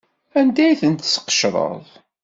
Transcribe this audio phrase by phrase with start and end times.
[0.39, 1.83] Anda ay tent-tesqecreḍ?